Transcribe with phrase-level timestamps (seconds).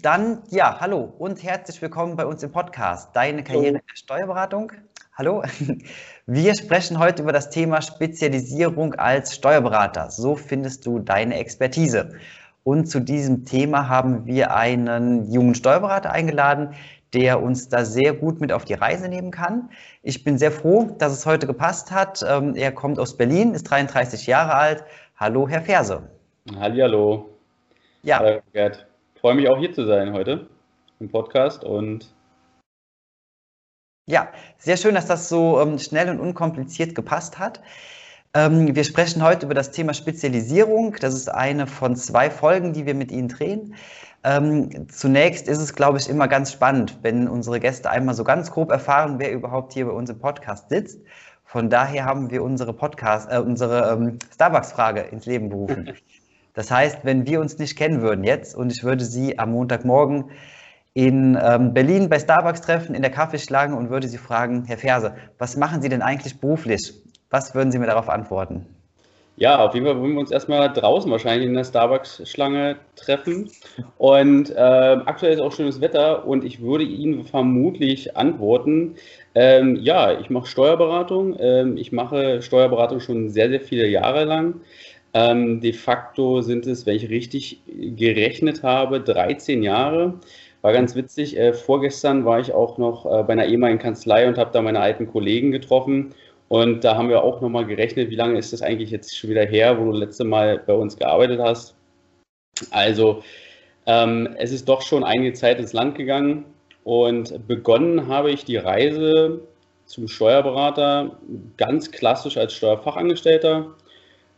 [0.00, 4.70] Dann ja, hallo und herzlich willkommen bei uns im Podcast Deine Karriere in der Steuerberatung.
[5.12, 5.42] Hallo,
[6.26, 10.12] wir sprechen heute über das Thema Spezialisierung als Steuerberater.
[10.12, 12.10] So findest du deine Expertise.
[12.62, 16.74] Und zu diesem Thema haben wir einen jungen Steuerberater eingeladen,
[17.12, 19.68] der uns da sehr gut mit auf die Reise nehmen kann.
[20.04, 22.24] Ich bin sehr froh, dass es heute gepasst hat.
[22.24, 24.84] Ähm, er kommt aus Berlin, ist 33 Jahre alt.
[25.16, 26.08] Hallo, Herr Ferse.
[26.54, 27.30] Hallo.
[28.04, 28.20] Ja.
[28.20, 28.87] Hallo, Gerd.
[29.20, 30.46] Freue mich auch hier zu sein heute
[31.00, 32.14] im Podcast und
[34.06, 37.60] ja, sehr schön, dass das so ähm, schnell und unkompliziert gepasst hat.
[38.32, 40.96] Ähm, wir sprechen heute über das Thema Spezialisierung.
[41.00, 43.74] Das ist eine von zwei Folgen, die wir mit Ihnen drehen.
[44.22, 48.50] Ähm, zunächst ist es, glaube ich, immer ganz spannend, wenn unsere Gäste einmal so ganz
[48.52, 51.00] grob erfahren, wer überhaupt hier bei uns im Podcast sitzt.
[51.44, 55.92] Von daher haben wir unsere Podcast, äh, unsere ähm, Starbucks-Frage ins Leben berufen.
[56.58, 60.24] Das heißt, wenn wir uns nicht kennen würden jetzt und ich würde Sie am Montagmorgen
[60.92, 65.14] in ähm, Berlin bei Starbucks treffen, in der Kaffeeschlange und würde Sie fragen, Herr Ferse,
[65.38, 66.94] was machen Sie denn eigentlich beruflich?
[67.30, 68.66] Was würden Sie mir darauf antworten?
[69.36, 73.52] Ja, auf jeden Fall würden wir uns erstmal draußen wahrscheinlich in der Starbucks-Schlange treffen.
[73.96, 78.96] Und äh, aktuell ist auch schönes Wetter und ich würde Ihnen vermutlich antworten,
[79.36, 81.36] ähm, ja, ich mache Steuerberatung.
[81.38, 84.62] Ähm, ich mache Steuerberatung schon sehr, sehr viele Jahre lang.
[85.14, 90.14] Ähm, de facto sind es, wenn ich richtig gerechnet habe, 13 Jahre.
[90.62, 91.36] War ganz witzig.
[91.36, 94.80] Äh, vorgestern war ich auch noch äh, bei einer ehemaligen Kanzlei und habe da meine
[94.80, 96.14] alten Kollegen getroffen.
[96.48, 99.44] Und da haben wir auch nochmal gerechnet, wie lange ist das eigentlich jetzt schon wieder
[99.44, 101.74] her, wo du letzte Mal bei uns gearbeitet hast.
[102.70, 103.22] Also
[103.86, 106.44] ähm, es ist doch schon einige Zeit ins Land gegangen
[106.84, 109.40] und begonnen habe ich die Reise
[109.86, 111.18] zum Steuerberater
[111.56, 113.74] ganz klassisch als Steuerfachangestellter.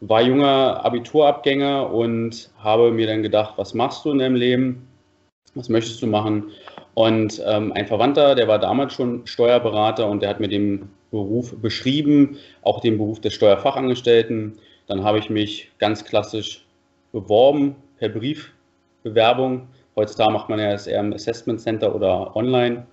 [0.00, 4.88] War junger Abiturabgänger und habe mir dann gedacht, was machst du in deinem Leben?
[5.54, 6.50] Was möchtest du machen?
[6.94, 11.54] Und ähm, ein Verwandter, der war damals schon Steuerberater und der hat mir den Beruf
[11.60, 14.58] beschrieben, auch den Beruf des Steuerfachangestellten.
[14.86, 16.64] Dann habe ich mich ganz klassisch
[17.12, 19.68] beworben per Briefbewerbung.
[19.96, 22.86] Heutzutage macht man ja das eher im Assessment Center oder online.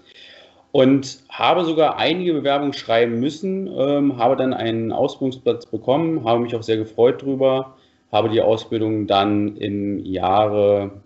[0.77, 6.55] Und habe sogar einige Bewerbungen schreiben müssen, ähm, habe dann einen Ausbildungsplatz bekommen, habe mich
[6.55, 7.75] auch sehr gefreut darüber,
[8.11, 11.01] habe die Ausbildung dann im Jahre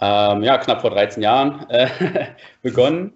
[0.00, 1.88] ähm, ja, knapp vor 13 Jahren äh,
[2.62, 3.12] begonnen.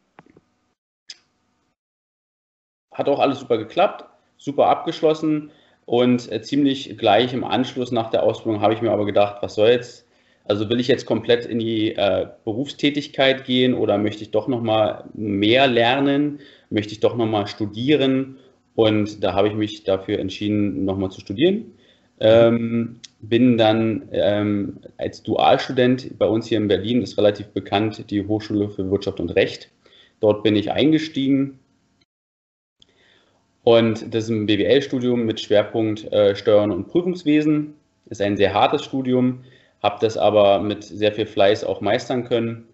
[2.93, 4.05] Hat auch alles super geklappt,
[4.37, 5.53] super abgeschlossen
[5.87, 9.55] und äh, ziemlich gleich im Anschluss nach der Ausbildung habe ich mir aber gedacht, was
[9.55, 10.07] soll jetzt?
[10.45, 15.05] Also will ich jetzt komplett in die äh, Berufstätigkeit gehen oder möchte ich doch nochmal
[15.15, 16.41] mehr lernen?
[16.71, 18.39] Möchte ich doch nochmal studieren?
[18.75, 21.73] Und da habe ich mich dafür entschieden, nochmal zu studieren.
[22.21, 28.27] Ähm, bin dann ähm, als Dualstudent bei uns hier in Berlin, ist relativ bekannt, die
[28.27, 29.71] Hochschule für Wirtschaft und Recht.
[30.21, 31.59] Dort bin ich eingestiegen.
[33.65, 37.75] Und das ist ein BWL-Studium mit Schwerpunkt äh, Steuern und Prüfungswesen.
[38.07, 39.45] Ist ein sehr hartes Studium,
[39.83, 42.69] habe das aber mit sehr viel Fleiß auch meistern können.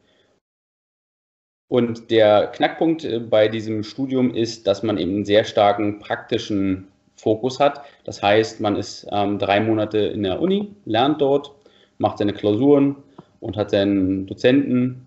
[1.70, 6.88] Und der Knackpunkt äh, bei diesem Studium ist, dass man eben einen sehr starken praktischen
[7.16, 7.84] Fokus hat.
[8.04, 11.52] Das heißt, man ist ähm, drei Monate in der Uni, lernt dort,
[11.98, 12.96] macht seine Klausuren
[13.40, 15.04] und hat seinen Dozenten.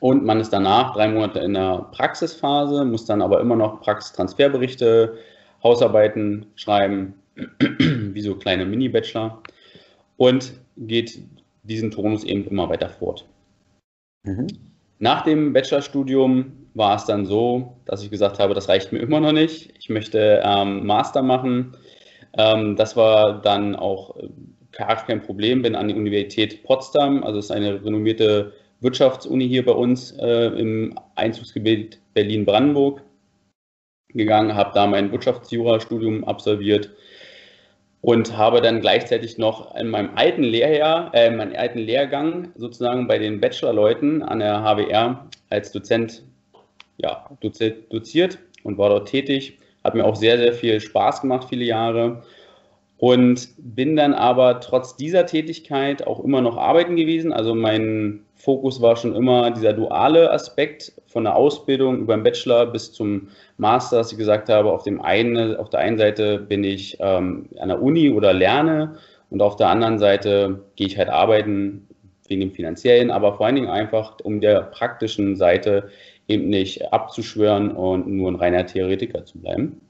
[0.00, 5.16] Und man ist danach drei Monate in der Praxisphase, muss dann aber immer noch Praxistransferberichte,
[5.62, 7.14] Hausarbeiten schreiben,
[7.58, 9.42] wie so kleine Mini-Bachelor
[10.16, 11.18] und geht
[11.62, 13.26] diesen Tonus eben immer weiter fort.
[14.24, 14.46] Mhm.
[14.98, 19.20] Nach dem Bachelorstudium war es dann so, dass ich gesagt habe, das reicht mir immer
[19.20, 19.74] noch nicht.
[19.78, 21.76] Ich möchte ähm, Master machen.
[22.36, 24.28] Ähm, das war dann auch äh,
[24.72, 29.72] kein Problem, bin an die Universität Potsdam, also es ist eine renommierte Wirtschaftsuni hier bei
[29.72, 33.02] uns äh, im Einzugsgebiet Berlin-Brandenburg
[34.08, 36.90] gegangen, habe da mein Wirtschaftsjura-Studium absolviert
[38.00, 43.18] und habe dann gleichzeitig noch in meinem alten Lehrjahr, äh, meinem alten Lehrgang sozusagen bei
[43.18, 46.22] den Bachelorleuten an der HWR als Dozent
[46.98, 49.58] ja, doziert und war dort tätig.
[49.84, 52.22] Hat mir auch sehr, sehr viel Spaß gemacht, viele Jahre.
[52.98, 57.32] Und bin dann aber trotz dieser Tätigkeit auch immer noch arbeiten gewesen.
[57.32, 62.66] Also mein Fokus war schon immer dieser duale Aspekt von der Ausbildung über den Bachelor
[62.66, 63.28] bis zum
[63.58, 67.48] Master, dass ich gesagt habe, auf, dem einen, auf der einen Seite bin ich ähm,
[67.58, 68.96] an der Uni oder lerne
[69.30, 71.86] und auf der anderen Seite gehe ich halt arbeiten
[72.28, 75.90] wegen dem finanziellen, aber vor allen Dingen einfach um der praktischen Seite
[76.28, 79.80] eben nicht abzuschwören und nur ein reiner Theoretiker zu bleiben.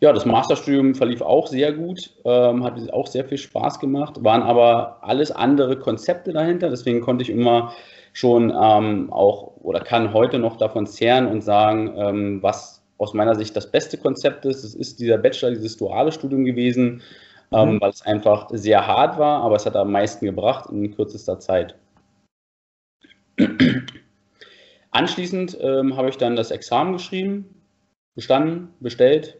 [0.00, 4.42] Ja, das Masterstudium verlief auch sehr gut, ähm, hat auch sehr viel Spaß gemacht, waren
[4.42, 6.68] aber alles andere Konzepte dahinter.
[6.68, 7.72] Deswegen konnte ich immer
[8.12, 13.34] schon ähm, auch oder kann heute noch davon zehren und sagen, ähm, was aus meiner
[13.34, 14.62] Sicht das beste Konzept ist.
[14.64, 17.02] Es ist dieser Bachelor, dieses duale Studium gewesen,
[17.52, 17.80] ähm, mhm.
[17.80, 21.74] weil es einfach sehr hart war, aber es hat am meisten gebracht in kürzester Zeit.
[24.90, 27.62] Anschließend ähm, habe ich dann das Examen geschrieben,
[28.14, 29.38] bestanden, bestellt,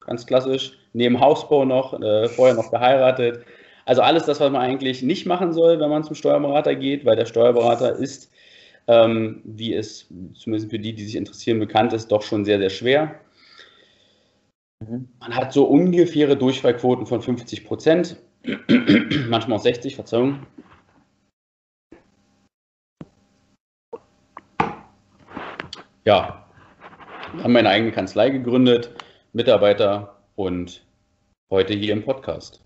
[0.00, 3.44] ganz klassisch, neben Hausbau noch, äh, vorher noch geheiratet.
[3.84, 7.16] Also alles das, was man eigentlich nicht machen soll, wenn man zum Steuerberater geht, weil
[7.16, 8.30] der Steuerberater ist,
[8.86, 12.70] ähm, wie es zumindest für die, die sich interessieren, bekannt ist, doch schon sehr, sehr
[12.70, 13.20] schwer.
[14.80, 15.08] Mhm.
[15.20, 18.16] Man hat so ungefähre Durchfallquoten von 50 Prozent,
[19.28, 20.46] manchmal auch 60, Verzeihung.
[26.04, 26.46] Ja,
[27.42, 28.90] haben meine eigene Kanzlei gegründet,
[29.32, 30.84] Mitarbeiter und
[31.50, 32.60] heute hier im Podcast.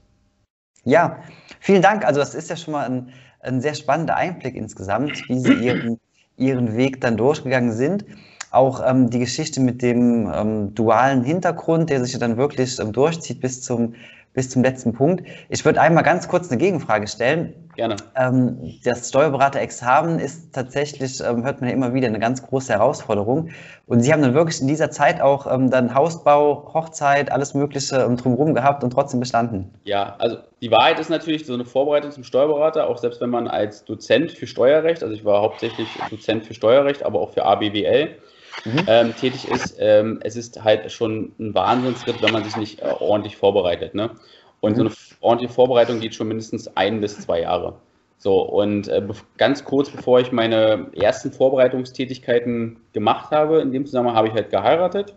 [0.85, 1.19] Ja,
[1.61, 2.05] vielen Dank.
[2.05, 6.01] Also das ist ja schon mal ein, ein sehr spannender Einblick insgesamt, wie Sie Ihren,
[6.37, 8.05] Ihren Weg dann durchgegangen sind.
[8.51, 12.93] Auch ähm, die Geschichte mit dem ähm, dualen Hintergrund, der sich ja dann wirklich ähm,
[12.93, 13.95] durchzieht bis zum,
[14.35, 15.25] bis zum letzten Punkt.
[15.49, 17.55] Ich würde einmal ganz kurz eine Gegenfrage stellen.
[17.77, 17.97] Gerne.
[18.17, 23.51] Ähm, das Steuerberaterexamen ist tatsächlich, ähm, hört man ja immer wieder, eine ganz große Herausforderung.
[23.87, 27.97] Und Sie haben dann wirklich in dieser Zeit auch ähm, dann Hausbau, Hochzeit, alles Mögliche
[27.97, 29.71] ähm, drumherum gehabt und trotzdem bestanden.
[29.85, 33.49] Ja, also die Wahrheit ist natürlich so eine Vorbereitung zum Steuerberater, auch selbst wenn man
[33.49, 38.17] als Dozent für Steuerrecht, also ich war hauptsächlich Dozent für Steuerrecht, aber auch für ABWL,
[38.65, 38.85] mhm.
[38.87, 42.95] ähm, tätig ist, ähm, es ist halt schon ein Wahnsinnsritt, wenn man sich nicht äh,
[43.01, 43.95] ordentlich vorbereitet.
[43.95, 44.11] Ne?
[44.61, 44.77] Und mhm.
[44.77, 47.75] so eine ordentliche Vorbereitung geht schon mindestens ein bis zwei Jahre.
[48.19, 49.03] So, und äh,
[49.37, 54.51] ganz kurz bevor ich meine ersten Vorbereitungstätigkeiten gemacht habe, in dem Zusammenhang habe ich halt
[54.51, 55.15] geheiratet.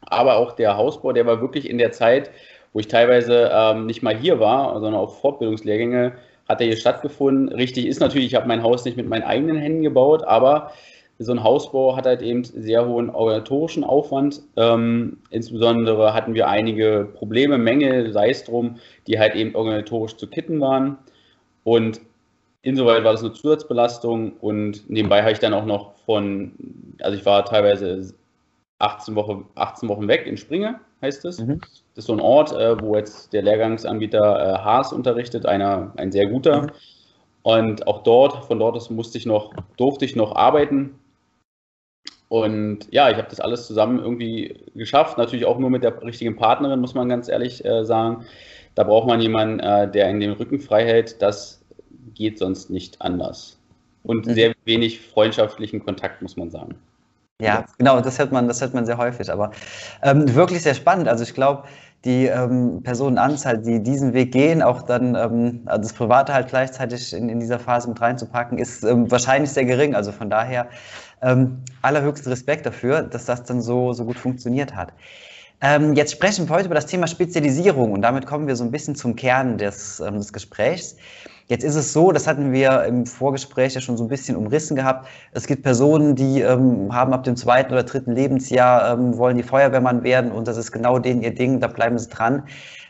[0.00, 2.30] Aber auch der Hausbau, der war wirklich in der Zeit,
[2.72, 6.14] wo ich teilweise ähm, nicht mal hier war, sondern auf Fortbildungslehrgänge,
[6.48, 7.48] hat er hier stattgefunden.
[7.50, 10.72] Richtig ist natürlich, ich habe mein Haus nicht mit meinen eigenen Händen gebaut, aber
[11.22, 14.42] so ein Hausbau hat halt eben sehr hohen organisatorischen Aufwand.
[14.56, 18.76] Ähm, insbesondere hatten wir einige Probleme, Mängel, sei es drum,
[19.06, 20.98] die halt eben organisatorisch zu kitten waren.
[21.64, 22.00] Und
[22.62, 26.52] insoweit war das eine Zusatzbelastung und nebenbei habe ich dann auch noch von,
[27.00, 28.14] also ich war teilweise
[28.78, 31.38] 18, Woche, 18 Wochen weg in Springe, heißt es.
[31.38, 31.60] Mhm.
[31.94, 36.10] Das ist so ein Ort, äh, wo jetzt der Lehrgangsanbieter äh, Haas unterrichtet, einer, ein
[36.10, 36.62] sehr guter.
[36.62, 36.70] Mhm.
[37.42, 40.94] Und auch dort, von dort aus musste ich noch, durfte ich noch arbeiten
[42.32, 45.18] und ja, ich habe das alles zusammen irgendwie geschafft.
[45.18, 48.24] Natürlich auch nur mit der richtigen Partnerin, muss man ganz ehrlich äh, sagen.
[48.74, 51.20] Da braucht man jemanden, äh, der in den Rücken frei hält.
[51.20, 51.62] Das
[52.14, 53.60] geht sonst nicht anders.
[54.02, 54.32] Und mhm.
[54.32, 56.76] sehr wenig freundschaftlichen Kontakt, muss man sagen.
[57.42, 59.30] Ja, genau, das hört man, das hört man sehr häufig.
[59.32, 59.50] Aber
[60.02, 61.08] ähm, wirklich sehr spannend.
[61.08, 61.64] Also ich glaube,
[62.04, 67.12] die ähm, Personenanzahl, die diesen Weg gehen, auch dann ähm, also das Private halt gleichzeitig
[67.12, 69.94] in, in dieser Phase mit reinzupacken, ist ähm, wahrscheinlich sehr gering.
[69.96, 70.68] Also von daher
[71.20, 74.92] ähm, allerhöchsten Respekt dafür, dass das dann so, so gut funktioniert hat.
[75.64, 78.72] Ähm, jetzt sprechen wir heute über das Thema Spezialisierung und damit kommen wir so ein
[78.72, 80.96] bisschen zum Kern des, ähm, des Gesprächs.
[81.46, 84.74] Jetzt ist es so, das hatten wir im Vorgespräch ja schon so ein bisschen umrissen
[84.74, 85.06] gehabt.
[85.30, 89.44] Es gibt Personen, die ähm, haben ab dem zweiten oder dritten Lebensjahr, ähm, wollen die
[89.44, 92.42] Feuerwehrmann werden und das ist genau denen ihr Ding, da bleiben sie dran.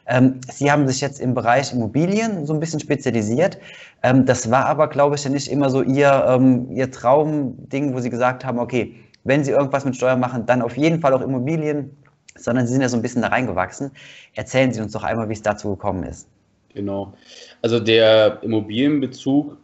[0.06, 3.58] Ähm, sie haben sich jetzt im Bereich Immobilien so ein bisschen spezialisiert.
[4.02, 8.00] Ähm, das war aber, glaube ich, ja nicht immer so ihr, ähm, ihr Traumding, wo
[8.00, 11.20] Sie gesagt haben, okay, wenn Sie irgendwas mit Steuern machen, dann auf jeden Fall auch
[11.20, 11.90] Immobilien,
[12.36, 13.90] sondern Sie sind ja so ein bisschen da reingewachsen.
[14.34, 16.28] Erzählen Sie uns doch einmal, wie es dazu gekommen ist.
[16.74, 17.12] Genau.
[17.60, 19.56] Also der Immobilienbezug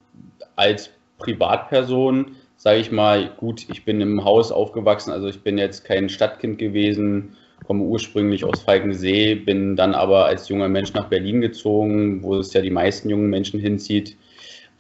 [0.57, 5.85] als Privatperson, sage ich mal, gut, ich bin im Haus aufgewachsen, also ich bin jetzt
[5.85, 11.41] kein Stadtkind gewesen, komme ursprünglich aus Falkensee, bin dann aber als junger Mensch nach Berlin
[11.41, 14.17] gezogen, wo es ja die meisten jungen Menschen hinzieht.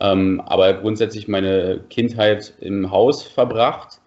[0.00, 3.97] Ähm, aber grundsätzlich meine Kindheit im Haus verbracht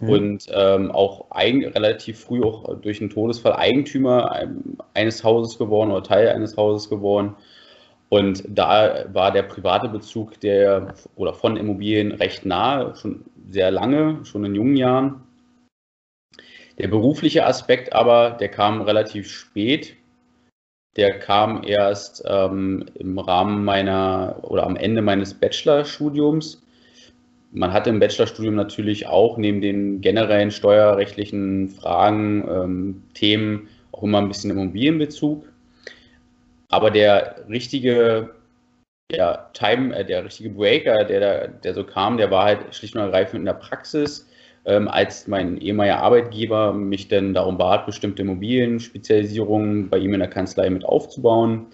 [0.00, 0.08] mhm.
[0.08, 4.48] und ähm, auch eigen, relativ früh auch durch einen Todesfall Eigentümer
[4.94, 7.34] eines Hauses geworden oder Teil eines Hauses geworden.
[8.08, 14.24] Und da war der private Bezug der oder von Immobilien recht nahe, schon sehr lange,
[14.24, 15.22] schon in jungen Jahren.
[16.78, 19.96] Der berufliche Aspekt aber, der kam relativ spät.
[20.96, 26.62] Der kam erst ähm, im Rahmen meiner oder am Ende meines Bachelorstudiums.
[27.50, 34.18] Man hatte im Bachelorstudium natürlich auch neben den generellen steuerrechtlichen Fragen, ähm, Themen auch immer
[34.18, 35.44] ein bisschen Immobilienbezug.
[36.68, 38.30] Aber der richtige
[39.10, 43.00] ja, Time, äh, der richtige Breaker, der, der so kam, der war halt schlicht und
[43.00, 44.28] ergreifend in der Praxis
[44.68, 50.28] ähm, als mein ehemaliger Arbeitgeber mich dann darum bat, bestimmte Immobilien-Spezialisierungen bei ihm in der
[50.28, 51.68] Kanzlei mit aufzubauen.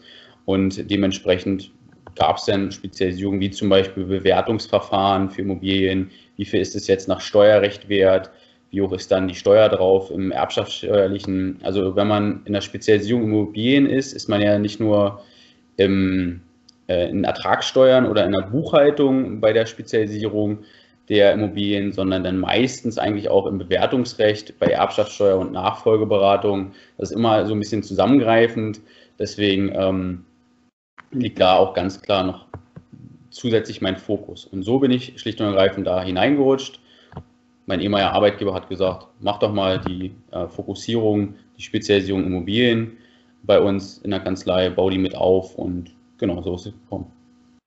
[0.45, 1.73] Und dementsprechend
[2.17, 6.11] gab es dann Spezialisierungen wie zum Beispiel Bewertungsverfahren für Immobilien.
[6.37, 8.31] Wie viel ist es jetzt nach Steuerrecht wert?
[8.71, 11.61] Wie hoch ist dann die Steuer drauf im erbschaftssteuerlichen?
[11.63, 15.23] Also wenn man in der Spezialisierung Immobilien ist, ist man ja nicht nur
[15.77, 16.41] im,
[16.89, 20.59] äh, in Ertragssteuern oder in der Buchhaltung bei der Spezialisierung
[21.09, 26.73] der Immobilien, sondern dann meistens eigentlich auch im Bewertungsrecht bei Erbschaftssteuer und Nachfolgeberatung.
[26.97, 28.81] Das ist immer so ein bisschen zusammengreifend.
[29.19, 30.25] Deswegen ähm,
[31.11, 32.47] liegt da auch ganz klar noch
[33.31, 34.45] zusätzlich mein Fokus.
[34.45, 36.81] Und so bin ich schlicht und ergreifend da hineingerutscht.
[37.67, 42.99] Mein ehemaliger Arbeitgeber hat gesagt, mach doch mal die äh, Fokussierung, die Spezialisierung Immobilien
[43.43, 47.11] bei uns in der Kanzlei, bau die mit auf und genau, so ist es gekommen.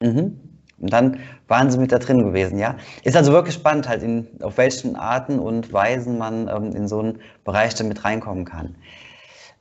[0.02, 0.40] Mhm.
[0.80, 2.76] Und dann waren sie mit da drin gewesen, ja.
[3.04, 7.00] Ist also wirklich spannend, halt in, auf welchen Arten und Weisen man ähm, in so
[7.00, 8.76] einen Bereich dann mit reinkommen kann.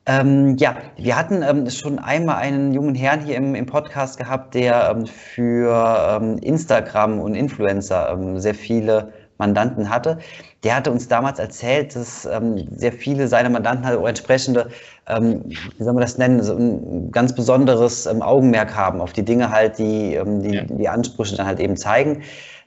[0.08, 4.54] Ähm, ja, wir hatten ähm, schon einmal einen jungen Herrn hier im, im Podcast gehabt,
[4.54, 10.18] der ähm, für ähm, Instagram und Influencer ähm, sehr viele Mandanten hatte.
[10.62, 14.70] Der hatte uns damals erzählt, dass ähm, sehr viele seiner Mandanten halt auch entsprechende,
[15.06, 19.78] wie soll man das nennen, so ein ganz besonderes Augenmerk haben auf die Dinge halt,
[19.78, 22.22] die die, die Ansprüche dann halt eben zeigen.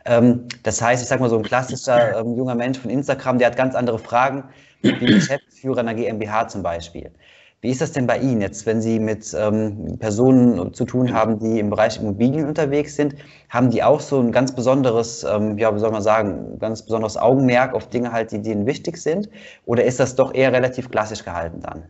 [0.06, 3.76] Das heißt, ich sag mal so ein klassischer junger Mensch von Instagram, der hat ganz
[3.76, 4.46] andere Fragen,
[4.82, 7.12] wie Geschäftsführer einer GmbH zum Beispiel.
[7.62, 11.40] Wie ist das denn bei Ihnen jetzt, wenn Sie mit ähm, Personen zu tun haben,
[11.40, 13.16] die im Bereich Immobilien unterwegs sind?
[13.50, 17.18] Haben die auch so ein ganz besonderes, ähm, ja, wie soll man sagen, ganz besonderes
[17.18, 19.30] Augenmerk auf Dinge halt, die denen wichtig sind?
[19.66, 21.84] Oder ist das doch eher relativ klassisch gehalten dann?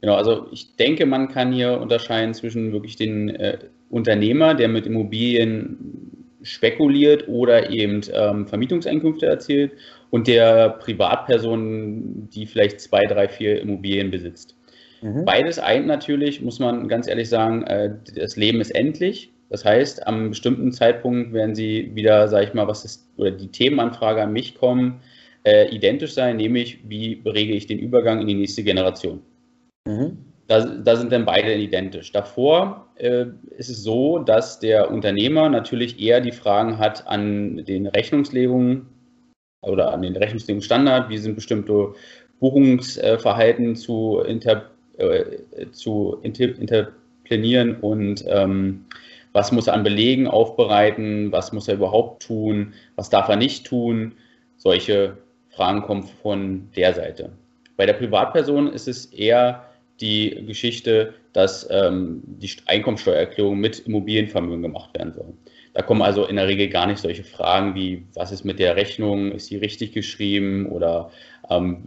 [0.00, 3.58] Genau, also ich denke, man kann hier unterscheiden zwischen wirklich den äh,
[3.90, 6.03] Unternehmer, der mit Immobilien
[6.44, 9.72] spekuliert oder eben ähm, Vermietungseinkünfte erzielt
[10.10, 14.56] und der Privatperson, die vielleicht zwei, drei, vier Immobilien besitzt.
[15.02, 15.24] Mhm.
[15.24, 19.32] Beides eint natürlich, muss man ganz ehrlich sagen, äh, das Leben ist endlich.
[19.50, 23.48] Das heißt, am bestimmten Zeitpunkt werden sie wieder, sage ich mal, was ist, oder die
[23.48, 25.00] Themenanfrage an mich kommen,
[25.44, 29.20] äh, identisch sein, nämlich wie berege ich den Übergang in die nächste Generation.
[29.86, 30.18] Mhm.
[30.46, 32.12] Da, da, sind dann beide identisch.
[32.12, 37.86] Davor äh, ist es so, dass der Unternehmer natürlich eher die Fragen hat an den
[37.86, 38.86] Rechnungslegungen
[39.62, 41.94] oder an den Rechnungslegungsstandard, wie sind bestimmte
[42.40, 48.84] Buchungsverhalten zu interpretieren äh, zu interplanieren und ähm,
[49.32, 53.66] was muss er an Belegen aufbereiten, was muss er überhaupt tun, was darf er nicht
[53.66, 54.12] tun.
[54.56, 55.16] Solche
[55.48, 57.32] Fragen kommen von der Seite.
[57.76, 59.64] Bei der Privatperson ist es eher
[60.00, 65.34] die Geschichte, dass ähm, die Einkommensteuererklärung mit Immobilienvermögen gemacht werden soll.
[65.72, 68.76] Da kommen also in der Regel gar nicht solche Fragen wie, was ist mit der
[68.76, 71.10] Rechnung, ist sie richtig geschrieben oder
[71.50, 71.86] ähm,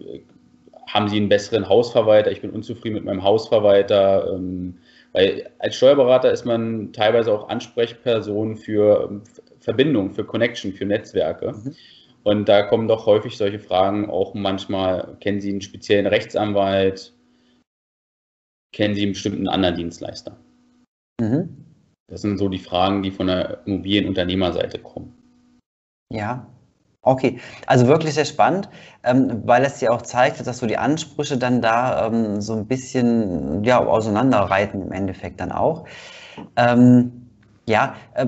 [0.87, 2.31] haben Sie einen besseren Hausverwalter?
[2.31, 4.33] Ich bin unzufrieden mit meinem Hausverwalter.
[4.33, 4.77] Ähm,
[5.13, 9.23] weil als Steuerberater ist man teilweise auch Ansprechperson für ähm,
[9.59, 11.53] Verbindung, für Connection, für Netzwerke.
[11.53, 11.75] Mhm.
[12.23, 17.13] Und da kommen doch häufig solche Fragen auch manchmal, kennen Sie einen speziellen Rechtsanwalt?
[18.77, 20.37] Kennen Sie einen bestimmten anderen Dienstleister?
[21.19, 21.49] Mhm.
[22.07, 25.13] Das sind so die Fragen, die von der Immobilienunternehmerseite kommen.
[26.13, 26.47] Ja,
[27.01, 28.67] Okay, also wirklich sehr spannend,
[29.03, 32.67] ähm, weil es ja auch zeigt, dass so die Ansprüche dann da ähm, so ein
[32.67, 35.85] bisschen ja, auseinanderreiten im Endeffekt dann auch.
[36.57, 37.29] Ähm,
[37.65, 38.27] ja, äh,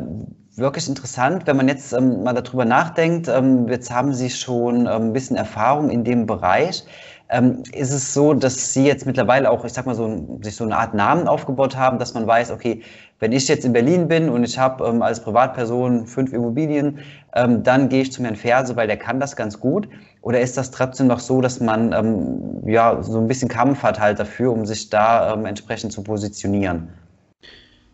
[0.55, 3.27] wirklich interessant, wenn man jetzt ähm, mal darüber nachdenkt.
[3.27, 6.85] Ähm, jetzt haben Sie schon ähm, ein bisschen Erfahrung in dem Bereich.
[7.31, 10.63] Ähm, ist es so, dass Sie jetzt mittlerweile auch, ich sag mal, so, sich so
[10.63, 12.81] eine Art Namen aufgebaut haben, dass man weiß, okay,
[13.19, 16.99] wenn ich jetzt in Berlin bin und ich habe ähm, als Privatperson fünf Immobilien,
[17.35, 19.87] ähm, dann gehe ich zu Herrn Ferse, weil der kann das ganz gut?
[20.21, 23.99] Oder ist das trotzdem noch so, dass man ähm, ja so ein bisschen Kampf hat
[23.99, 26.89] halt dafür, um sich da ähm, entsprechend zu positionieren?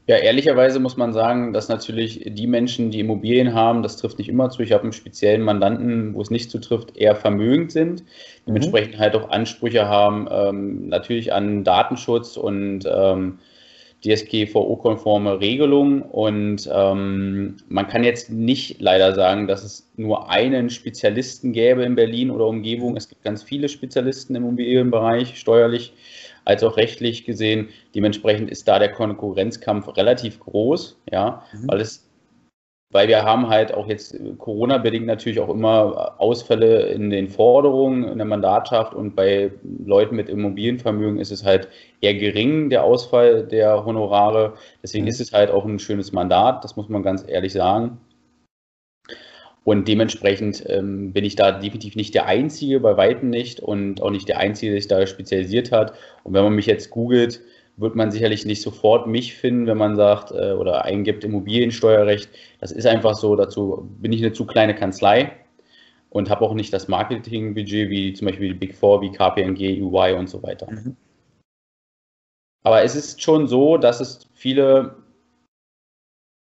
[0.08, 4.30] Ja, ehrlicherweise muss man sagen, dass natürlich die Menschen, die Immobilien haben, das trifft nicht
[4.30, 4.62] immer zu.
[4.62, 8.04] Ich habe einen speziellen Mandanten, wo es nicht zutrifft, eher vermögend sind,
[8.48, 9.00] dementsprechend mhm.
[9.00, 13.40] halt auch Ansprüche haben, ähm, natürlich an Datenschutz und ähm,
[14.06, 16.04] DSGVO-konforme Regelungen.
[16.04, 21.96] Und ähm, man kann jetzt nicht leider sagen, dass es nur einen Spezialisten gäbe in
[21.96, 22.96] Berlin oder Umgebung.
[22.96, 25.94] Es gibt ganz viele Spezialisten im Immobilienbereich, steuerlich
[26.46, 27.70] als auch rechtlich gesehen.
[27.94, 31.68] Dementsprechend ist da der Konkurrenzkampf relativ groß, ja, mhm.
[31.68, 32.06] weil es
[32.92, 38.18] weil wir haben halt auch jetzt Corona-bedingt natürlich auch immer Ausfälle in den Forderungen in
[38.18, 39.52] der Mandatschaft und bei
[39.84, 41.68] Leuten mit Immobilienvermögen ist es halt
[42.00, 44.54] eher gering, der Ausfall der Honorare.
[44.82, 45.10] Deswegen mhm.
[45.10, 47.98] ist es halt auch ein schönes Mandat, das muss man ganz ehrlich sagen.
[49.66, 54.12] Und dementsprechend ähm, bin ich da definitiv nicht der Einzige, bei Weitem nicht und auch
[54.12, 55.94] nicht der Einzige, der sich da spezialisiert hat.
[56.24, 57.42] Und wenn man mich jetzt googelt,
[57.76, 62.30] wird man sicherlich nicht sofort mich finden, wenn man sagt äh, oder eingibt Immobiliensteuerrecht.
[62.60, 65.32] Das ist einfach so, dazu bin ich eine zu kleine Kanzlei
[66.12, 70.14] und habe auch nicht das Marketingbudget wie zum Beispiel die Big Four, wie KPMG, UI
[70.14, 70.70] und so weiter.
[70.70, 70.96] Mhm.
[72.62, 74.96] Aber es ist schon so, dass es viele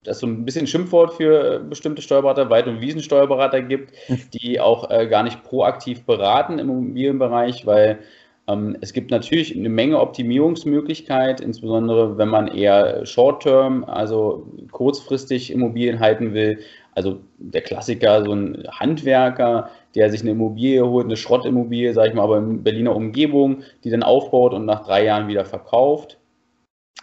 [0.04, 4.20] das so ein bisschen Schimpfwort für bestimmte Steuerberater, Weit- und Wiesensteuerberater gibt, hm.
[4.34, 8.00] die auch äh, gar nicht proaktiv beraten im Immobilienbereich, weil
[8.48, 16.00] ähm, es gibt natürlich eine Menge Optimierungsmöglichkeit, insbesondere wenn man eher Short-Term, also kurzfristig Immobilien
[16.00, 16.60] halten will.
[16.96, 22.14] Also der Klassiker, so ein Handwerker, der sich eine Immobilie holt, eine Schrottimmobilie, sage ich
[22.14, 26.18] mal, aber in Berliner Umgebung, die dann aufbaut und nach drei Jahren wieder verkauft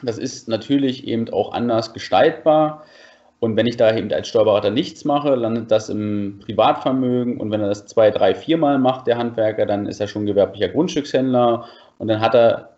[0.03, 2.85] das ist natürlich eben auch anders gestaltbar.
[3.41, 7.41] Und wenn ich da eben als Steuerberater nichts mache, landet das im Privatvermögen.
[7.41, 10.69] Und wenn er das zwei, drei, viermal macht, der Handwerker, dann ist er schon gewerblicher
[10.69, 11.65] Grundstückshändler.
[11.99, 12.77] Und dann hat er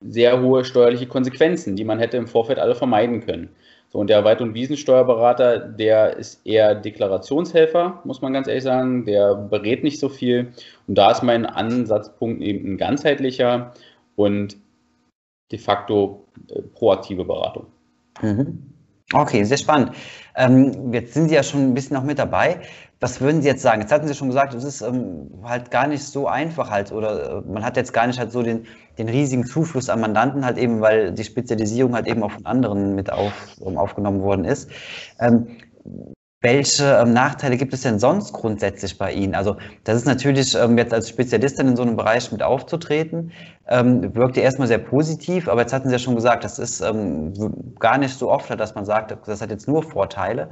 [0.00, 3.48] sehr hohe steuerliche Konsequenzen, die man hätte im Vorfeld alle vermeiden können.
[3.88, 9.06] So, und der Weit- und Wiesensteuerberater, der ist eher Deklarationshelfer, muss man ganz ehrlich sagen.
[9.06, 10.52] Der berät nicht so viel.
[10.86, 13.72] Und da ist mein Ansatzpunkt eben ein ganzheitlicher.
[14.16, 14.56] Und
[15.50, 17.66] de facto äh, proaktive Beratung.
[18.22, 18.74] Mhm.
[19.12, 19.92] Okay, sehr spannend.
[20.34, 22.60] Ähm, jetzt sind Sie ja schon ein bisschen noch mit dabei.
[23.00, 23.82] Was würden Sie jetzt sagen?
[23.82, 27.38] Jetzt hatten Sie schon gesagt, es ist ähm, halt gar nicht so einfach halt oder
[27.38, 30.56] äh, man hat jetzt gar nicht halt so den, den riesigen Zufluss an Mandanten halt
[30.56, 34.70] eben, weil die Spezialisierung halt eben auch von anderen mit auf, um, aufgenommen worden ist.
[35.20, 35.48] Ähm,
[36.44, 39.34] welche ähm, Nachteile gibt es denn sonst grundsätzlich bei Ihnen?
[39.34, 43.32] Also das ist natürlich ähm, jetzt als Spezialistin in so einem Bereich mit aufzutreten,
[43.66, 46.82] ähm, wirkt ja erstmal sehr positiv, aber jetzt hatten Sie ja schon gesagt, das ist
[46.82, 47.32] ähm,
[47.80, 50.50] gar nicht so oft, dass man sagt, das hat jetzt nur Vorteile.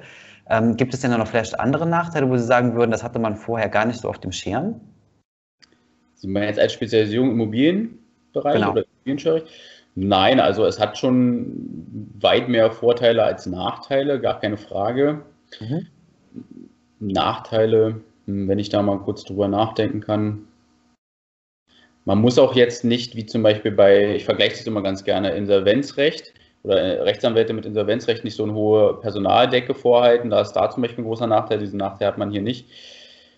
[0.49, 3.37] Ähm, gibt es denn noch vielleicht andere Nachteile, wo Sie sagen würden, das hatte man
[3.37, 4.81] vorher gar nicht so auf dem Schirm?
[6.15, 8.71] Sie meinen jetzt als Spezialisierung im Immobilienbereich genau.
[8.71, 9.47] oder Immobiliensteuerrecht?
[9.95, 15.21] Nein, also es hat schon weit mehr Vorteile als Nachteile, gar keine Frage.
[15.61, 15.87] Mhm.
[17.01, 20.47] Nachteile, wenn ich da mal kurz drüber nachdenken kann.
[22.05, 25.33] Man muss auch jetzt nicht, wie zum Beispiel bei, ich vergleiche das immer ganz gerne,
[25.33, 26.35] Insolvenzrecht
[26.65, 30.31] oder äh, Rechtsanwälte mit Insolvenzrecht nicht so eine hohe Personaldecke vorhalten.
[30.31, 31.59] Da ist da zum Beispiel ein großer Nachteil.
[31.59, 32.67] Diesen Nachteil hat man hier nicht.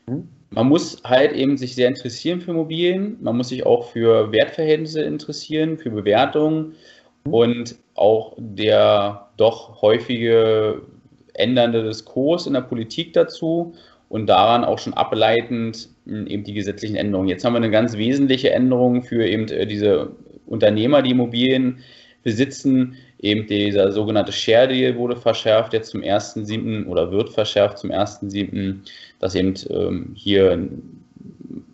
[0.07, 0.29] Mhm.
[0.50, 3.18] Man muss halt eben sich sehr interessieren für Immobilien.
[3.20, 6.74] Man muss sich auch für Wertverhältnisse interessieren, für Bewertungen
[7.24, 7.35] mhm.
[7.35, 10.83] und auch der doch häufige
[11.35, 13.75] ändernde Diskurs in der Politik dazu
[14.09, 17.29] und daran auch schon ableitend hm, eben die gesetzlichen Änderungen.
[17.29, 20.12] Jetzt haben wir eine ganz wesentliche Änderung für eben äh, diese
[20.47, 21.79] Unternehmer, die Immobilien
[22.23, 22.97] besitzen.
[23.18, 26.87] Eben dieser sogenannte Share Deal wurde verschärft jetzt zum 1.7.
[26.87, 28.77] oder wird verschärft zum 1.7.,
[29.18, 30.68] dass eben ähm, hier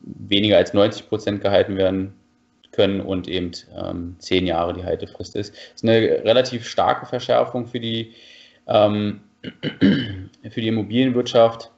[0.02, 2.12] weniger als 90 Prozent gehalten werden
[2.72, 5.52] können und eben ähm, zehn Jahre die Haltefrist ist.
[5.52, 8.12] Das ist eine relativ starke Verschärfung für die
[8.68, 9.20] ähm,
[10.50, 11.70] für die Immobilienwirtschaft.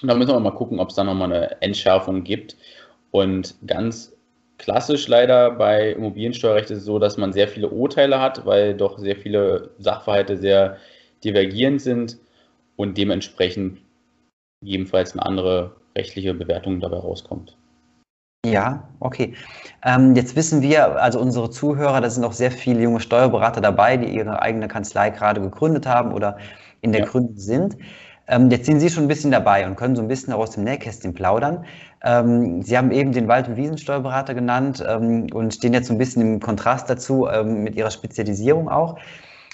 [0.00, 2.56] Und da müssen wir mal gucken, ob es da nochmal eine Entschärfung gibt.
[3.10, 4.12] Und ganz
[4.58, 8.98] klassisch leider bei Immobiliensteuerrecht ist es so, dass man sehr viele Urteile hat, weil doch
[8.98, 10.76] sehr viele Sachverhalte sehr
[11.24, 12.18] divergierend sind
[12.76, 13.80] und dementsprechend
[14.62, 17.56] jedenfalls eine andere rechtliche Bewertung dabei rauskommt.
[18.44, 19.34] Ja, okay.
[19.84, 23.96] Ähm, jetzt wissen wir, also unsere Zuhörer, da sind auch sehr viele junge Steuerberater dabei,
[23.96, 26.38] die ihre eigene Kanzlei gerade gegründet haben oder
[26.82, 27.06] in der ja.
[27.06, 27.76] Gründung sind.
[28.28, 30.64] Ähm, jetzt sind Sie schon ein bisschen dabei und können so ein bisschen aus dem
[30.64, 31.64] Nähkästchen plaudern.
[32.04, 35.98] Ähm, Sie haben eben den Wald- und Wiesensteuerberater genannt ähm, und stehen jetzt so ein
[35.98, 38.98] bisschen im Kontrast dazu ähm, mit Ihrer Spezialisierung auch.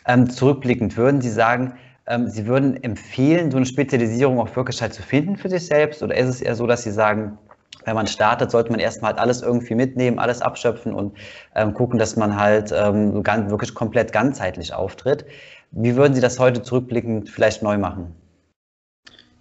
[0.07, 1.75] Ähm, zurückblickend würden Sie sagen,
[2.07, 6.03] ähm, Sie würden empfehlen, so eine Spezialisierung auch wirklich halt zu finden für sich selbst?
[6.03, 7.39] Oder ist es eher so, dass Sie sagen,
[7.85, 11.17] wenn man startet, sollte man erstmal halt alles irgendwie mitnehmen, alles abschöpfen und
[11.73, 15.25] gucken, dass man halt wirklich komplett ganzheitlich auftritt.
[15.71, 18.15] Wie würden Sie das heute zurückblickend vielleicht neu machen?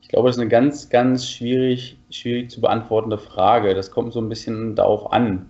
[0.02, 3.74] Ich glaube, das ist eine ganz, ganz schwierig, schwierig zu beantwortende Frage.
[3.76, 5.50] Das kommt so ein bisschen darauf an.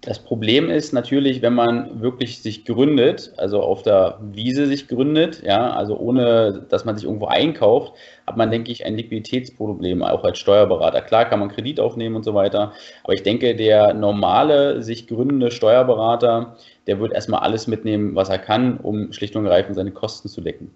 [0.00, 5.42] Das Problem ist natürlich, wenn man wirklich sich gründet, also auf der Wiese sich gründet,
[5.44, 10.22] ja, also ohne, dass man sich irgendwo einkauft, hat man, denke ich, ein Liquiditätsproblem, auch
[10.22, 11.00] als Steuerberater.
[11.00, 15.50] Klar kann man Kredit aufnehmen und so weiter, aber ich denke, der normale, sich gründende
[15.50, 16.56] Steuerberater,
[16.86, 20.40] der wird erstmal alles mitnehmen, was er kann, um schlicht und ergreifend seine Kosten zu
[20.40, 20.70] decken.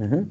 [0.00, 0.30] Mhm.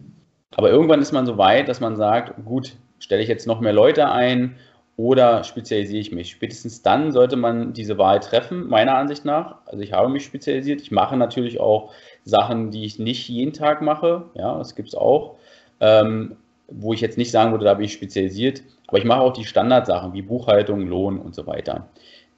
[0.57, 3.73] Aber irgendwann ist man so weit, dass man sagt, gut, stelle ich jetzt noch mehr
[3.73, 4.57] Leute ein
[4.97, 6.31] oder spezialisiere ich mich?
[6.31, 9.57] Spätestens dann sollte man diese Wahl treffen, meiner Ansicht nach.
[9.65, 10.81] Also ich habe mich spezialisiert.
[10.81, 11.91] Ich mache natürlich auch
[12.23, 14.25] Sachen, die ich nicht jeden Tag mache.
[14.35, 15.37] Ja, das gibt es auch.
[15.79, 19.33] ähm, wo ich jetzt nicht sagen würde, da bin ich spezialisiert, aber ich mache auch
[19.33, 21.89] die Standardsachen wie Buchhaltung, Lohn und so weiter.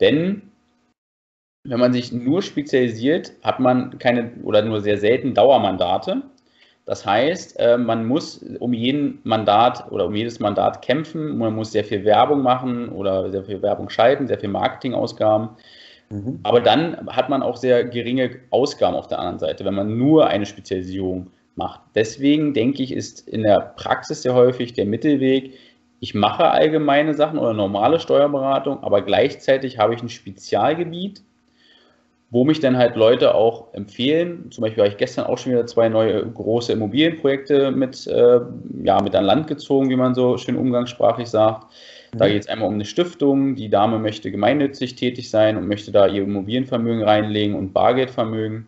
[0.02, 0.52] Denn
[1.64, 6.22] wenn man sich nur spezialisiert, hat man keine oder nur sehr selten Dauermandate.
[6.86, 11.72] Das heißt, äh, man muss um jeden Mandat oder um jedes Mandat kämpfen, man muss
[11.72, 15.50] sehr viel Werbung machen oder sehr viel Werbung schalten, sehr viel Marketingausgaben.
[16.10, 16.40] Mhm.
[16.44, 20.28] Aber dann hat man auch sehr geringe Ausgaben auf der anderen Seite, wenn man nur
[20.28, 21.82] eine Spezialisierung macht.
[21.96, 25.54] Deswegen denke ich, ist in der Praxis sehr häufig der Mittelweg,
[26.02, 31.24] ich mache allgemeine Sachen oder normale Steuerberatung, aber gleichzeitig habe ich ein Spezialgebiet,
[32.32, 34.52] wo mich dann halt Leute auch empfehlen.
[34.52, 38.40] Zum Beispiel habe ich gestern auch schon wieder zwei neue große Immobilienprojekte mit, äh,
[38.84, 41.68] ja, mit an Land gezogen, wie man so schön umgangssprachlich sagt.
[42.14, 42.32] Da mhm.
[42.32, 43.56] geht es einmal um eine Stiftung.
[43.56, 48.68] Die Dame möchte gemeinnützig tätig sein und möchte da ihr Immobilienvermögen reinlegen und Bargeldvermögen.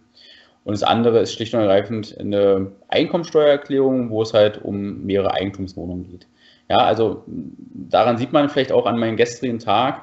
[0.64, 6.04] Und das andere ist schlicht und ergreifend eine Einkommensteuererklärung, wo es halt um mehrere Eigentumswohnungen
[6.04, 6.28] geht.
[6.70, 10.02] Ja, also daran sieht man vielleicht auch an meinem gestrigen Tag,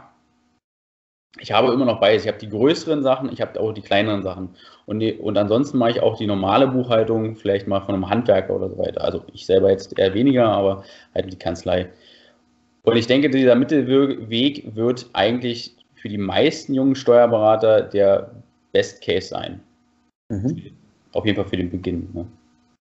[1.41, 2.23] ich habe immer noch beides.
[2.23, 4.51] Ich habe die größeren Sachen, ich habe auch die kleineren Sachen.
[4.87, 8.55] Und, die, und ansonsten mache ich auch die normale Buchhaltung, vielleicht mal von einem Handwerker
[8.55, 9.03] oder so weiter.
[9.03, 11.89] Also ich selber jetzt eher weniger, aber halt die Kanzlei.
[12.83, 18.31] Und ich denke, dieser Mittelweg wird eigentlich für die meisten jungen Steuerberater der
[18.73, 19.61] Best Case sein.
[20.29, 20.71] Mhm.
[21.13, 22.09] Auf jeden Fall für den Beginn.
[22.13, 22.27] Ne?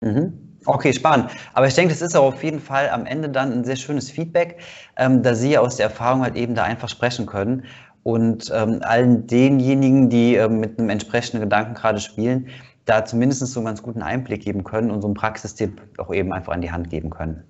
[0.02, 0.34] Mhm.
[0.66, 1.32] Okay, spannend.
[1.54, 4.12] Aber ich denke, das ist auch auf jeden Fall am Ende dann ein sehr schönes
[4.12, 4.60] Feedback,
[4.98, 7.64] ähm, da Sie aus der Erfahrung halt eben da einfach sprechen können
[8.08, 12.48] und ähm, allen denjenigen, die ähm, mit einem entsprechenden Gedanken gerade spielen,
[12.86, 16.32] da zumindest so einen ganz guten Einblick geben können und so einen Praxistipp auch eben
[16.32, 17.44] einfach an die Hand geben können.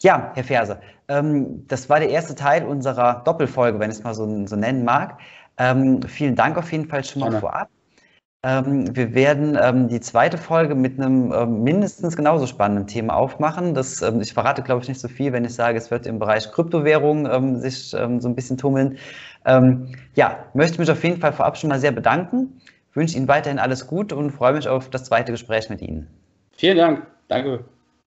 [0.00, 4.14] Ja, Herr Ferse, ähm, das war der erste Teil unserer Doppelfolge, wenn ich es mal
[4.14, 5.20] so, so nennen mag.
[5.58, 7.40] Ähm, vielen Dank auf jeden Fall schon mal Gerne.
[7.40, 7.68] vorab.
[8.44, 13.72] Ähm, wir werden ähm, die zweite Folge mit einem ähm, mindestens genauso spannenden Thema aufmachen.
[13.74, 16.18] Das, ähm, ich verrate, glaube ich, nicht so viel, wenn ich sage, es wird im
[16.18, 18.98] Bereich Kryptowährung ähm, sich ähm, so ein bisschen tummeln.
[20.14, 22.60] ja, möchte mich auf jeden Fall vorab schon mal sehr bedanken.
[22.94, 26.06] Wünsche Ihnen weiterhin alles Gute und freue mich auf das zweite Gespräch mit Ihnen.
[26.52, 27.06] Vielen Dank.
[27.26, 27.64] Danke.